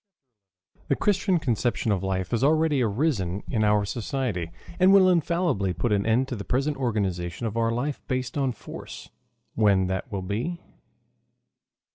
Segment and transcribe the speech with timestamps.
[0.87, 5.91] THE CHRISTIAN CONCEPTION OF LIFE HAS ALREADY ARISEN IN OUR SOCIETY, AND WILL INFALLIBLY PUT
[5.91, 9.11] AN END TO THE PRESENT ORGANIZATION OF OUR LIFE BASED ON FORCE
[9.53, 10.59] WHEN THAT WILL BE.